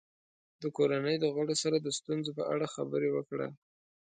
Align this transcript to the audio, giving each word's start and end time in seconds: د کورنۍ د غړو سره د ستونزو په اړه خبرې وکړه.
د 0.61 0.63
کورنۍ 0.77 1.15
د 1.19 1.25
غړو 1.35 1.55
سره 1.63 1.77
د 1.79 1.87
ستونزو 1.97 2.31
په 2.37 2.43
اړه 2.53 2.67
خبرې 2.75 3.09
وکړه. 3.13 3.47